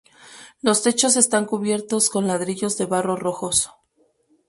[0.63, 3.69] Los techos están cubiertos con ladrillos de barro rojos.